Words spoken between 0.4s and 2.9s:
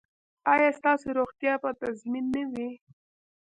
ایا ستاسو روغتیا به تضمین نه وي؟